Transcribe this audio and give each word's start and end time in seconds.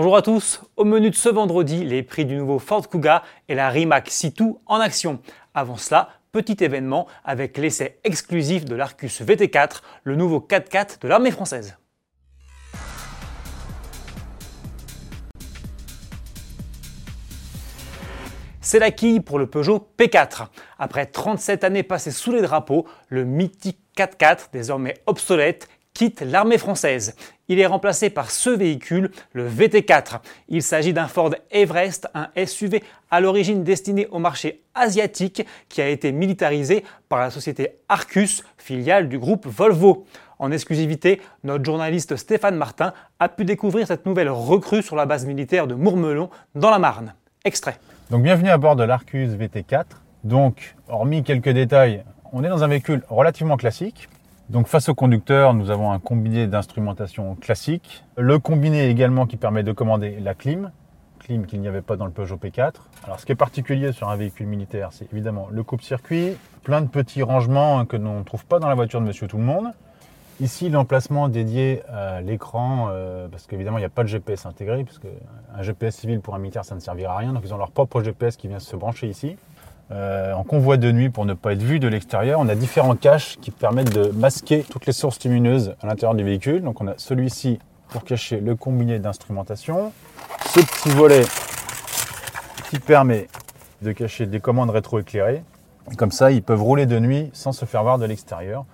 Bonjour 0.00 0.16
à 0.16 0.22
tous, 0.22 0.60
au 0.76 0.84
menu 0.84 1.10
de 1.10 1.16
ce 1.16 1.28
vendredi, 1.28 1.84
les 1.84 2.04
prix 2.04 2.24
du 2.24 2.36
nouveau 2.36 2.60
Ford 2.60 2.88
Kuga 2.88 3.24
et 3.48 3.56
la 3.56 3.68
Rimac 3.68 4.10
C2 4.10 4.58
en 4.64 4.78
action. 4.78 5.18
Avant 5.54 5.76
cela, 5.76 6.10
petit 6.30 6.56
événement 6.62 7.08
avec 7.24 7.58
l'essai 7.58 7.98
exclusif 8.04 8.64
de 8.64 8.76
l'Arcus 8.76 9.22
VT4, 9.22 9.80
le 10.04 10.14
nouveau 10.14 10.38
4x4 10.38 11.00
de 11.00 11.08
l'armée 11.08 11.32
française. 11.32 11.76
C'est 18.60 18.78
la 18.78 18.92
quille 18.92 19.18
pour 19.18 19.40
le 19.40 19.48
Peugeot 19.48 19.90
P4. 19.98 20.46
Après 20.78 21.06
37 21.06 21.64
années 21.64 21.82
passées 21.82 22.12
sous 22.12 22.30
les 22.30 22.42
drapeaux, 22.42 22.86
le 23.08 23.24
mythique 23.24 23.80
4x4, 23.96 24.50
désormais 24.52 24.94
obsolète, 25.06 25.68
quitte 25.98 26.20
l'armée 26.20 26.58
française. 26.58 27.16
Il 27.48 27.58
est 27.58 27.66
remplacé 27.66 28.08
par 28.08 28.30
ce 28.30 28.50
véhicule, 28.50 29.10
le 29.32 29.48
VT4. 29.50 30.20
Il 30.48 30.62
s'agit 30.62 30.92
d'un 30.92 31.08
Ford 31.08 31.34
Everest, 31.50 32.06
un 32.14 32.28
SUV 32.46 32.84
à 33.10 33.18
l'origine 33.20 33.64
destiné 33.64 34.06
au 34.12 34.20
marché 34.20 34.62
asiatique 34.76 35.44
qui 35.68 35.82
a 35.82 35.88
été 35.88 36.12
militarisé 36.12 36.84
par 37.08 37.18
la 37.18 37.30
société 37.30 37.80
Arcus, 37.88 38.44
filiale 38.58 39.08
du 39.08 39.18
groupe 39.18 39.48
Volvo. 39.48 40.06
En 40.38 40.52
exclusivité, 40.52 41.20
notre 41.42 41.64
journaliste 41.64 42.14
Stéphane 42.14 42.54
Martin 42.54 42.92
a 43.18 43.28
pu 43.28 43.44
découvrir 43.44 43.88
cette 43.88 44.06
nouvelle 44.06 44.30
recrue 44.30 44.84
sur 44.84 44.94
la 44.94 45.04
base 45.04 45.26
militaire 45.26 45.66
de 45.66 45.74
Mourmelon 45.74 46.30
dans 46.54 46.70
la 46.70 46.78
Marne. 46.78 47.14
Extrait. 47.44 47.76
Donc 48.10 48.22
bienvenue 48.22 48.50
à 48.50 48.58
bord 48.58 48.76
de 48.76 48.84
l'Arcus 48.84 49.30
VT4. 49.30 49.86
Donc, 50.22 50.76
hormis 50.88 51.24
quelques 51.24 51.48
détails, 51.48 52.04
on 52.32 52.44
est 52.44 52.48
dans 52.48 52.62
un 52.62 52.68
véhicule 52.68 53.02
relativement 53.08 53.56
classique. 53.56 54.08
Face 54.64 54.88
au 54.88 54.94
conducteur, 54.94 55.52
nous 55.52 55.70
avons 55.70 55.92
un 55.92 55.98
combiné 55.98 56.46
d'instrumentation 56.46 57.34
classique. 57.36 58.04
Le 58.16 58.38
combiné 58.38 58.88
également 58.88 59.26
qui 59.26 59.36
permet 59.36 59.62
de 59.62 59.72
commander 59.72 60.18
la 60.20 60.34
clim, 60.34 60.72
clim 61.20 61.46
qu'il 61.46 61.60
n'y 61.60 61.68
avait 61.68 61.82
pas 61.82 61.96
dans 61.96 62.06
le 62.06 62.10
Peugeot 62.10 62.36
P4. 62.36 62.72
Alors 63.04 63.20
ce 63.20 63.26
qui 63.26 63.32
est 63.32 63.36
particulier 63.36 63.92
sur 63.92 64.08
un 64.08 64.16
véhicule 64.16 64.46
militaire, 64.46 64.88
c'est 64.92 65.12
évidemment 65.12 65.48
le 65.50 65.62
coupe-circuit, 65.62 66.32
plein 66.64 66.80
de 66.80 66.88
petits 66.88 67.22
rangements 67.22 67.84
que 67.84 67.96
l'on 67.96 68.20
ne 68.20 68.24
trouve 68.24 68.46
pas 68.46 68.58
dans 68.58 68.68
la 68.68 68.74
voiture 68.74 69.00
de 69.00 69.06
Monsieur 69.06 69.28
Tout 69.28 69.36
le 69.36 69.44
Monde. 69.44 69.66
Ici, 70.40 70.70
l'emplacement 70.70 71.28
dédié 71.28 71.82
à 71.86 72.20
l'écran, 72.22 72.88
euh, 72.90 73.28
parce 73.28 73.46
qu'évidemment, 73.46 73.76
il 73.76 73.82
n'y 73.82 73.86
a 73.86 73.90
pas 73.90 74.02
de 74.04 74.08
GPS 74.08 74.46
intégré, 74.46 74.82
puisque 74.84 75.08
un 75.54 75.62
GPS 75.62 75.96
civil 75.96 76.20
pour 76.20 76.34
un 76.34 76.38
militaire, 76.38 76.64
ça 76.64 76.74
ne 76.74 76.80
servira 76.80 77.14
à 77.14 77.18
rien. 77.18 77.32
Donc, 77.32 77.42
ils 77.44 77.52
ont 77.52 77.58
leur 77.58 77.72
propre 77.72 78.02
GPS 78.02 78.36
qui 78.36 78.46
vient 78.46 78.60
se 78.60 78.76
brancher 78.76 79.08
ici. 79.08 79.36
Euh, 79.90 80.34
en 80.34 80.44
convoi 80.44 80.76
de 80.76 80.92
nuit, 80.92 81.08
pour 81.08 81.24
ne 81.24 81.32
pas 81.34 81.52
être 81.52 81.62
vu 81.62 81.78
de 81.78 81.88
l'extérieur, 81.88 82.40
on 82.40 82.48
a 82.48 82.54
différents 82.54 82.96
caches 82.96 83.38
qui 83.40 83.50
permettent 83.50 83.94
de 83.94 84.10
masquer 84.10 84.64
toutes 84.68 84.86
les 84.86 84.92
sources 84.92 85.22
lumineuses 85.24 85.74
à 85.80 85.86
l'intérieur 85.86 86.14
du 86.14 86.24
véhicule. 86.24 86.62
Donc, 86.62 86.80
on 86.80 86.88
a 86.88 86.94
celui-ci 86.98 87.58
pour 87.88 88.04
cacher 88.04 88.40
le 88.40 88.54
combiné 88.54 88.98
d'instrumentation. 88.98 89.92
Ce 90.46 90.60
petit 90.60 90.90
volet 90.90 91.24
qui 92.68 92.78
permet 92.78 93.28
de 93.80 93.92
cacher 93.92 94.26
des 94.26 94.40
commandes 94.40 94.70
rétroéclairées. 94.70 95.42
Comme 95.96 96.12
ça, 96.12 96.30
ils 96.30 96.42
peuvent 96.42 96.62
rouler 96.62 96.84
de 96.84 96.98
nuit 96.98 97.30
sans 97.32 97.52
se 97.52 97.64
faire 97.64 97.82
voir 97.82 97.98
de 97.98 98.04
l'extérieur 98.04 98.66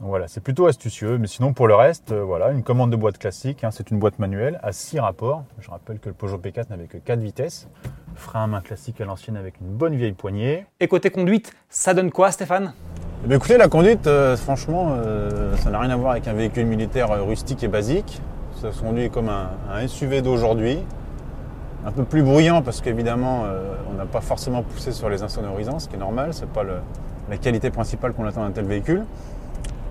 voilà, 0.00 0.28
c'est 0.28 0.40
plutôt 0.40 0.66
astucieux. 0.66 1.18
Mais 1.18 1.26
sinon, 1.26 1.52
pour 1.52 1.68
le 1.68 1.74
reste, 1.74 2.12
euh, 2.12 2.22
voilà, 2.22 2.50
une 2.50 2.62
commande 2.62 2.90
de 2.90 2.96
boîte 2.96 3.18
classique. 3.18 3.64
Hein, 3.64 3.70
c'est 3.70 3.90
une 3.90 3.98
boîte 3.98 4.18
manuelle 4.18 4.58
à 4.62 4.72
6 4.72 5.00
rapports. 5.00 5.44
Je 5.60 5.70
rappelle 5.70 5.98
que 5.98 6.08
le 6.08 6.14
Peugeot 6.14 6.38
P4 6.38 6.68
n'avait 6.70 6.86
que 6.86 6.98
4 6.98 7.20
vitesses. 7.20 7.68
Frein 8.14 8.44
à 8.44 8.46
main 8.46 8.60
classique 8.60 9.00
à 9.00 9.04
l'ancienne 9.04 9.36
avec 9.36 9.54
une 9.60 9.68
bonne 9.68 9.94
vieille 9.94 10.12
poignée. 10.12 10.66
Et 10.80 10.88
côté 10.88 11.10
conduite, 11.10 11.52
ça 11.68 11.94
donne 11.94 12.10
quoi, 12.10 12.30
Stéphane? 12.32 12.74
Eh 13.28 13.34
Écoutez, 13.34 13.56
la 13.56 13.68
conduite, 13.68 14.06
euh, 14.06 14.36
franchement, 14.36 14.94
euh, 14.96 15.56
ça 15.56 15.70
n'a 15.70 15.78
rien 15.78 15.90
à 15.90 15.96
voir 15.96 16.12
avec 16.12 16.28
un 16.28 16.34
véhicule 16.34 16.66
militaire 16.66 17.08
rustique 17.24 17.62
et 17.64 17.68
basique. 17.68 18.20
Ça 18.60 18.72
se 18.72 18.82
conduit 18.82 19.10
comme 19.10 19.28
un, 19.28 19.86
SUV 19.86 20.22
d'aujourd'hui. 20.22 20.78
Un 21.86 21.92
peu 21.92 22.04
plus 22.04 22.22
bruyant 22.22 22.62
parce 22.62 22.80
qu'évidemment, 22.80 23.44
on 23.90 23.94
n'a 23.94 24.06
pas 24.06 24.22
forcément 24.22 24.62
poussé 24.62 24.90
sur 24.92 25.10
les 25.10 25.22
insonorisants, 25.22 25.78
ce 25.78 25.88
qui 25.88 25.96
est 25.96 25.98
normal. 25.98 26.32
C'est 26.32 26.48
pas 26.48 26.62
la 26.62 27.36
qualité 27.36 27.70
principale 27.70 28.14
qu'on 28.14 28.24
attend 28.24 28.42
d'un 28.42 28.52
tel 28.52 28.64
véhicule. 28.64 29.04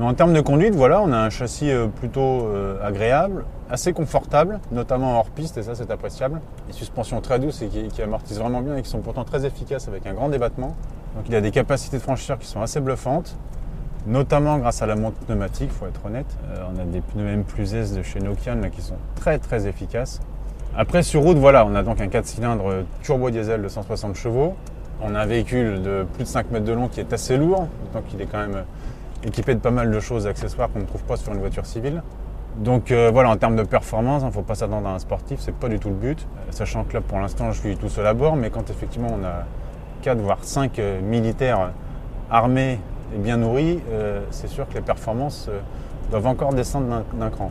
Mais 0.00 0.06
en 0.06 0.14
termes 0.14 0.32
de 0.32 0.40
conduite, 0.40 0.74
voilà, 0.74 1.02
on 1.02 1.12
a 1.12 1.18
un 1.18 1.28
châssis 1.28 1.70
euh, 1.70 1.86
plutôt 1.86 2.46
euh, 2.46 2.78
agréable, 2.82 3.44
assez 3.68 3.92
confortable, 3.92 4.58
notamment 4.72 5.18
hors 5.18 5.28
piste, 5.28 5.58
et 5.58 5.62
ça 5.62 5.74
c'est 5.74 5.90
appréciable. 5.90 6.40
Des 6.68 6.72
suspensions 6.72 7.20
très 7.20 7.38
douces 7.38 7.60
et 7.60 7.68
qui, 7.68 8.00
amortissent 8.00 8.38
vraiment 8.38 8.62
bien 8.62 8.78
et 8.78 8.82
qui 8.82 8.88
sont 8.88 9.00
pourtant 9.00 9.24
très 9.24 9.44
efficaces 9.44 9.88
avec 9.88 10.06
un 10.06 10.14
grand 10.14 10.30
débattement. 10.30 10.74
Donc 11.16 11.26
il 11.28 11.34
a 11.34 11.42
des 11.42 11.50
capacités 11.50 11.98
de 11.98 12.02
franchisseur 12.02 12.38
qui 12.38 12.46
sont 12.46 12.62
assez 12.62 12.80
bluffantes, 12.80 13.36
notamment 14.06 14.56
grâce 14.56 14.80
à 14.80 14.86
la 14.86 14.96
montre 14.96 15.18
pneumatique, 15.18 15.68
il 15.70 15.78
faut 15.78 15.86
être 15.86 16.06
honnête. 16.06 16.34
Euh, 16.48 16.64
on 16.74 16.80
a 16.80 16.84
des 16.84 17.02
pneus 17.02 17.28
M 17.28 17.44
plus 17.44 17.74
S 17.74 17.92
de 17.92 18.02
chez 18.02 18.20
Nokian 18.20 18.58
qui 18.72 18.80
sont 18.80 18.96
très 19.16 19.38
très 19.38 19.66
efficaces. 19.66 20.20
Après 20.74 21.02
sur 21.02 21.20
route, 21.20 21.36
voilà, 21.36 21.66
on 21.66 21.74
a 21.74 21.82
donc 21.82 22.00
un 22.00 22.08
4 22.08 22.24
cylindres 22.24 22.72
turbo 23.02 23.28
diesel 23.28 23.60
de 23.60 23.68
160 23.68 24.16
chevaux. 24.16 24.54
On 25.02 25.14
a 25.14 25.20
un 25.20 25.26
véhicule 25.26 25.82
de 25.82 26.06
plus 26.14 26.24
de 26.24 26.28
5 26.28 26.52
mètres 26.52 26.64
de 26.64 26.72
long 26.72 26.88
qui 26.88 27.00
est 27.00 27.12
assez 27.12 27.36
lourd, 27.36 27.68
donc 27.92 28.04
il 28.14 28.22
est 28.22 28.26
quand 28.26 28.38
même 28.38 28.64
équipé 29.24 29.54
de 29.54 29.60
pas 29.60 29.70
mal 29.70 29.90
de 29.90 30.00
choses 30.00 30.26
accessoires 30.26 30.70
qu'on 30.72 30.80
ne 30.80 30.86
trouve 30.86 31.02
pas 31.04 31.16
sur 31.16 31.32
une 31.32 31.40
voiture 31.40 31.66
civile. 31.66 32.02
Donc 32.56 32.90
euh, 32.90 33.10
voilà, 33.12 33.30
en 33.30 33.36
termes 33.36 33.56
de 33.56 33.62
performance, 33.62 34.22
il 34.22 34.26
ne 34.26 34.30
faut 34.30 34.42
pas 34.42 34.54
s'attendre 34.54 34.88
à 34.88 34.94
un 34.94 34.98
sportif, 34.98 35.40
c'est 35.40 35.54
pas 35.54 35.68
du 35.68 35.78
tout 35.78 35.88
le 35.88 35.94
but. 35.94 36.18
Euh, 36.20 36.50
sachant 36.50 36.84
que 36.84 36.94
là, 36.94 37.00
pour 37.00 37.18
l'instant, 37.18 37.52
je 37.52 37.60
suis 37.60 37.76
tout 37.76 37.88
seul 37.88 38.06
à 38.06 38.14
bord, 38.14 38.36
mais 38.36 38.50
quand 38.50 38.68
effectivement 38.70 39.16
on 39.18 39.24
a 39.24 39.44
4 40.02 40.18
voire 40.18 40.38
5 40.42 40.78
euh, 40.78 41.00
militaires 41.00 41.70
armés 42.30 42.78
et 43.14 43.18
bien 43.18 43.38
nourris, 43.38 43.80
c'est 44.30 44.46
sûr 44.46 44.68
que 44.68 44.74
les 44.74 44.82
performances 44.82 45.50
doivent 46.12 46.28
encore 46.28 46.54
descendre 46.54 47.02
d'un 47.12 47.28
cran. 47.28 47.50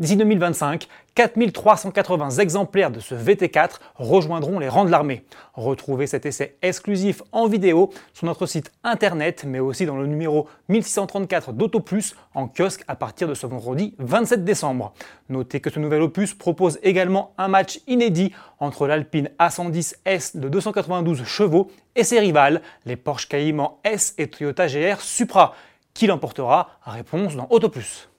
D'ici 0.00 0.16
2025, 0.16 0.88
4380 1.14 2.38
exemplaires 2.38 2.90
de 2.90 3.00
ce 3.00 3.14
VT4 3.14 3.80
rejoindront 3.96 4.58
les 4.58 4.70
rangs 4.70 4.86
de 4.86 4.90
l'armée. 4.90 5.26
Retrouvez 5.52 6.06
cet 6.06 6.24
essai 6.24 6.56
exclusif 6.62 7.22
en 7.32 7.46
vidéo 7.48 7.90
sur 8.14 8.24
notre 8.24 8.46
site 8.46 8.72
internet, 8.82 9.44
mais 9.46 9.58
aussi 9.58 9.84
dans 9.84 9.98
le 9.98 10.06
numéro 10.06 10.48
1634 10.70 11.52
d'AutoPlus 11.52 12.14
en 12.34 12.48
kiosque 12.48 12.82
à 12.88 12.96
partir 12.96 13.28
de 13.28 13.34
ce 13.34 13.46
vendredi 13.46 13.94
27 13.98 14.42
décembre. 14.42 14.94
Notez 15.28 15.60
que 15.60 15.68
ce 15.68 15.78
nouvel 15.78 16.00
opus 16.00 16.32
propose 16.32 16.78
également 16.82 17.34
un 17.36 17.48
match 17.48 17.80
inédit 17.86 18.32
entre 18.58 18.86
l'Alpine 18.86 19.28
A110S 19.38 20.38
de 20.38 20.48
292 20.48 21.24
chevaux 21.24 21.70
et 21.94 22.04
ses 22.04 22.20
rivales, 22.20 22.62
les 22.86 22.96
Porsche 22.96 23.28
Cayman 23.28 23.68
S 23.84 24.14
et 24.16 24.28
Toyota 24.28 24.66
GR 24.66 24.98
Supra. 25.02 25.54
Qui 25.92 26.06
l'emportera? 26.06 26.70
Réponse 26.86 27.36
dans 27.36 27.48
AutoPlus. 27.50 28.09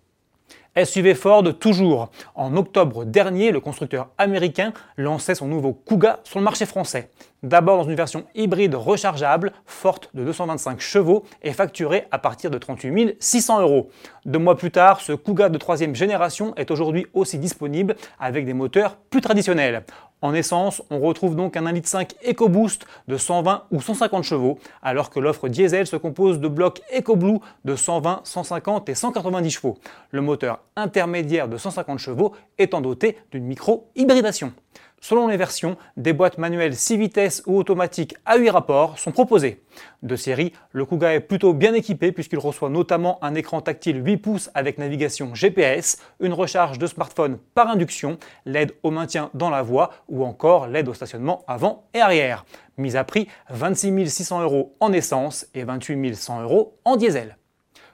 SUV 0.78 1.16
Ford 1.16 1.44
toujours. 1.60 2.10
En 2.34 2.56
octobre 2.56 3.04
dernier, 3.04 3.52
le 3.52 3.60
constructeur 3.60 4.08
américain 4.18 4.72
lançait 4.96 5.36
son 5.36 5.48
nouveau 5.48 5.74
Kuga 5.74 6.22
sur 6.24 6.40
le 6.40 6.46
marché 6.46 6.66
français. 6.66 7.10
D'abord 7.44 7.78
dans 7.78 7.90
une 7.90 7.96
version 7.96 8.24
hybride 8.36 8.76
rechargeable, 8.76 9.52
forte 9.66 10.10
de 10.14 10.24
225 10.24 10.80
chevaux 10.80 11.26
et 11.44 11.52
facturée 11.52 12.06
à 12.12 12.20
partir 12.20 12.50
de 12.52 12.58
38 12.58 13.18
600 13.20 13.62
euros. 13.62 13.90
Deux 14.26 14.40
mois 14.40 14.56
plus 14.56 14.72
tard, 14.72 15.02
ce 15.02 15.12
Kuga 15.12 15.50
de 15.50 15.58
troisième 15.58 15.94
génération 15.94 16.56
est 16.56 16.72
aujourd'hui 16.72 17.06
aussi 17.14 17.38
disponible 17.38 17.98
avec 18.18 18.46
des 18.46 18.54
moteurs 18.54 18.96
plus 18.96 19.22
traditionnels. 19.22 19.84
En 20.22 20.36
essence, 20.36 20.84
on 20.92 21.00
retrouve 21.00 21.36
donc 21.36 21.58
un 21.58 21.64
1,5 21.64 21.74
litre 21.74 22.16
EcoBoost 22.28 22.86
de 23.08 23.18
120 23.18 23.64
ou 23.72 23.82
150 23.82 24.24
chevaux, 24.24 24.60
alors 24.84 25.10
que 25.10 25.20
l'offre 25.20 25.48
diesel 25.48 25.88
se 25.88 25.96
compose 25.96 26.40
de 26.40 26.48
blocs 26.48 26.82
EcoBlue 26.96 27.40
de 27.66 27.76
120, 27.76 28.22
150 28.24 28.90
et 28.90 28.96
190 28.96 29.50
chevaux. 29.50 29.78
Le 30.12 30.22
moteur 30.22 30.60
intermédiaire 30.76 31.48
de 31.48 31.58
150 31.58 31.98
chevaux 31.98 32.34
étant 32.60 32.82
doté 32.82 33.18
d'une 33.32 33.46
micro-hybridation. 33.46 34.54
Selon 35.04 35.28
les 35.28 35.36
versions, 35.36 35.78
des 35.98 36.14
boîtes 36.14 36.38
manuelles 36.38 36.76
6 36.76 36.98
vitesses 36.98 37.44
ou 37.48 37.58
automatiques 37.58 38.16
à 38.24 38.38
8 38.38 38.52
rapports 38.52 39.00
sont 39.00 39.12
proposées. 39.12 39.64
De 40.04 40.16
série, 40.16 40.54
le 40.74 40.86
Kuga 40.86 41.16
est 41.16 41.22
plutôt 41.22 41.56
bien 41.56 41.74
équipé 41.74 42.12
puisqu'il 42.12 42.38
reçoit 42.38 42.70
notamment 42.70 43.18
un 43.24 43.34
écran 43.34 43.62
tactile 43.62 44.06
8 44.06 44.18
pouces 44.18 44.52
avec 44.54 44.78
navigation 44.78 45.34
GPS, 45.34 45.98
une 46.20 46.34
recharge 46.34 46.78
de 46.78 46.86
smartphone 46.86 47.40
par 47.56 47.68
induction, 47.68 48.20
l'aide 48.46 48.76
au 48.84 48.92
maintien 48.92 49.32
dans 49.34 49.50
la 49.50 49.64
voie 49.64 49.90
ou 50.08 50.24
encore 50.24 50.68
l'aide 50.68 50.88
au 50.88 50.94
stationnement 50.94 51.44
avant 51.48 51.88
et 51.96 52.00
arrière. 52.00 52.46
Mise 52.78 52.96
à 52.96 53.04
prix 53.04 53.28
26 53.50 54.08
600 54.08 54.44
euros 54.44 54.76
en 54.80 54.94
essence 54.94 55.48
et 55.56 55.64
28 55.64 56.16
100 56.16 56.44
euros 56.44 56.78
en 56.86 56.96
diesel. 56.96 57.38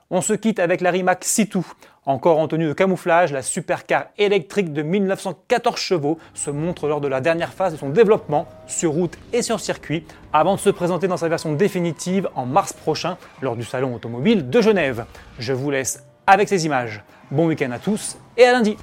On 0.10 0.22
se 0.22 0.34
quitte 0.34 0.60
avec 0.60 0.80
la 0.80 0.92
Rimac 0.92 1.24
C2. 1.24 1.64
Encore 2.08 2.40
en 2.40 2.48
tenue 2.48 2.68
de 2.68 2.72
camouflage, 2.74 3.34
la 3.34 3.42
supercar 3.42 4.06
électrique 4.18 4.72
de 4.72 4.82
1914 4.82 5.78
chevaux 5.78 6.18
se 6.34 6.50
montre 6.50 6.88
lors 6.88 7.02
de 7.02 7.10
la 7.10 7.20
dernière 7.20 7.52
phase 7.52 7.74
de 7.74 7.78
son 7.78 7.90
développement 7.90 8.48
sur 8.66 8.94
route 8.94 9.18
et 9.34 9.42
sur 9.42 9.60
circuit 9.60 10.06
avant 10.32 10.56
de 10.56 10.60
se 10.62 10.70
présenter 10.70 11.10
dans 11.10 11.18
sa 11.18 11.28
version 11.28 11.52
définitive 11.52 12.30
en 12.34 12.46
mars 12.46 12.72
prochain 12.72 13.18
lors 13.42 13.58
du 13.58 13.66
salon 13.66 13.94
automobile 13.94 14.50
de 14.50 14.62
Genève. 14.62 15.04
Je 15.38 15.52
vous 15.52 15.70
laisse 15.70 16.02
avec 16.26 16.48
ces 16.48 16.66
images. 16.66 17.04
Bon 17.30 17.46
week-end 17.46 17.72
à 17.72 17.80
tous 17.80 18.18
et 18.38 18.46
à 18.46 18.54
lundi 18.54 18.78